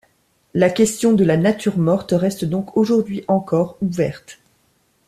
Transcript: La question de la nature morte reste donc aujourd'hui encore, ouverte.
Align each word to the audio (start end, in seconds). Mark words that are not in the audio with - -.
La 0.55 0.71
question 0.71 1.13
de 1.13 1.23
la 1.23 1.37
nature 1.37 1.77
morte 1.77 2.11
reste 2.17 2.43
donc 2.43 2.75
aujourd'hui 2.75 3.23
encore, 3.27 3.77
ouverte. 3.83 4.39